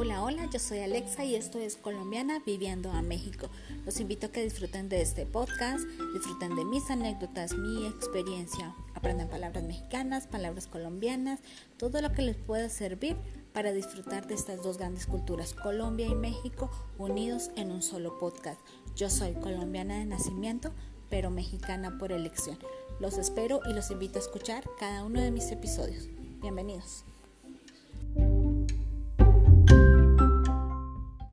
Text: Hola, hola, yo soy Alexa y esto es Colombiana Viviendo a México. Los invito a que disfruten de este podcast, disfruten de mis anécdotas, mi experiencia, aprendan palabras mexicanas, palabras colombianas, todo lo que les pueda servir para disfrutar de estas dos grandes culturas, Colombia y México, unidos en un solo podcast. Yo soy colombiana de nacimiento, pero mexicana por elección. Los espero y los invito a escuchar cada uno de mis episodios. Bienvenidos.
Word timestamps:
Hola, 0.00 0.22
hola, 0.22 0.48
yo 0.48 0.60
soy 0.60 0.78
Alexa 0.78 1.24
y 1.24 1.34
esto 1.34 1.58
es 1.58 1.74
Colombiana 1.74 2.40
Viviendo 2.46 2.92
a 2.92 3.02
México. 3.02 3.50
Los 3.84 3.98
invito 3.98 4.26
a 4.26 4.30
que 4.30 4.44
disfruten 4.44 4.88
de 4.88 5.02
este 5.02 5.26
podcast, 5.26 5.84
disfruten 6.14 6.54
de 6.54 6.64
mis 6.64 6.88
anécdotas, 6.88 7.54
mi 7.54 7.84
experiencia, 7.84 8.76
aprendan 8.94 9.28
palabras 9.28 9.64
mexicanas, 9.64 10.28
palabras 10.28 10.68
colombianas, 10.68 11.40
todo 11.78 12.00
lo 12.00 12.12
que 12.12 12.22
les 12.22 12.36
pueda 12.36 12.68
servir 12.68 13.16
para 13.52 13.72
disfrutar 13.72 14.28
de 14.28 14.34
estas 14.34 14.62
dos 14.62 14.78
grandes 14.78 15.04
culturas, 15.06 15.52
Colombia 15.52 16.06
y 16.06 16.14
México, 16.14 16.70
unidos 16.96 17.50
en 17.56 17.72
un 17.72 17.82
solo 17.82 18.20
podcast. 18.20 18.60
Yo 18.94 19.10
soy 19.10 19.32
colombiana 19.32 19.98
de 19.98 20.06
nacimiento, 20.06 20.70
pero 21.10 21.32
mexicana 21.32 21.98
por 21.98 22.12
elección. 22.12 22.56
Los 23.00 23.18
espero 23.18 23.62
y 23.68 23.72
los 23.72 23.90
invito 23.90 24.20
a 24.20 24.22
escuchar 24.22 24.62
cada 24.78 25.02
uno 25.02 25.20
de 25.20 25.32
mis 25.32 25.50
episodios. 25.50 26.06
Bienvenidos. 26.40 27.04